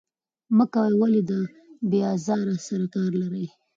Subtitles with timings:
[0.57, 1.41] مه کوئ، ولې له دې
[1.89, 3.45] بې آزار سره کار لرئ.